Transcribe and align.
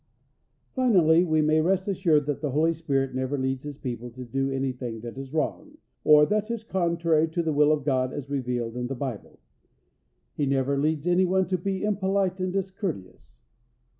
Finally, 0.73 1.23
we 1.23 1.43
may 1.43 1.61
rest 1.61 1.87
assured 1.87 2.25
that 2.25 2.41
the 2.41 2.49
Holy 2.49 2.73
Spirit 2.73 3.13
never 3.13 3.37
leads 3.37 3.61
His 3.65 3.77
people 3.77 4.09
to 4.09 4.25
do 4.25 4.49
anything 4.49 5.01
that 5.01 5.15
is 5.15 5.31
wrong, 5.31 5.77
or 6.03 6.25
that 6.25 6.49
is 6.49 6.63
contrary 6.63 7.27
to 7.27 7.43
the 7.43 7.53
will 7.53 7.71
of 7.71 7.85
God 7.85 8.11
as 8.11 8.27
revealed 8.27 8.75
in 8.75 8.87
the 8.87 8.95
Bible. 8.95 9.37
He 10.33 10.47
never 10.47 10.75
leads 10.75 11.05
anyone 11.05 11.45
to 11.49 11.57
be 11.59 11.83
impolite 11.83 12.39
and 12.39 12.51
discourteous. 12.51 13.41